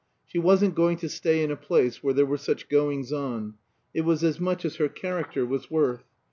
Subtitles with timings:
[0.25, 3.59] She wasn't going to stay in a place where there were such goings on;
[3.93, 6.05] it was as much as her character was worth.